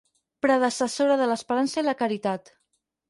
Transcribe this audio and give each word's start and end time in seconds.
Predecessora 0.45 1.17
de 1.21 1.27
l'esperança 1.33 1.81
i 1.83 1.85
la 1.89 1.97
caritat. 2.01 2.55